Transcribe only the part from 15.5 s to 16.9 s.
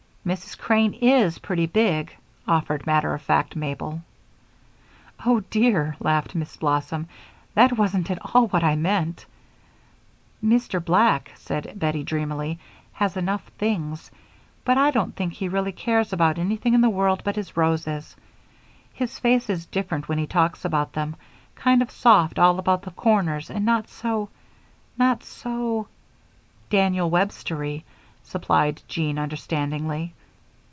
cares about anything in the